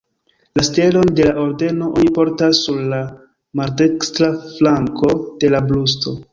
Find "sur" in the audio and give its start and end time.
2.69-2.81